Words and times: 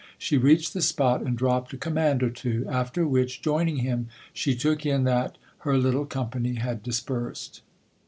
She 0.17 0.35
reached 0.35 0.73
the 0.73 0.81
spot 0.81 1.21
and 1.21 1.37
dropped 1.37 1.73
a 1.73 1.77
command 1.77 2.23
or 2.23 2.31
two; 2.31 2.65
after 2.67 3.05
which, 3.05 3.39
joining 3.43 3.75
him, 3.75 4.07
she 4.33 4.55
took 4.55 4.83
in 4.83 5.03
that 5.03 5.37
her 5.59 5.77
little 5.77 6.07
company 6.07 6.55
had 6.55 6.81
dispersed. 6.81 7.61